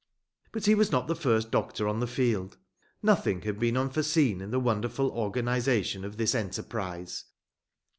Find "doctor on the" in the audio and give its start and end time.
1.51-2.07